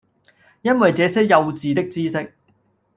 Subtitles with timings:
[0.63, 2.33] 因爲這些幼稚的知識，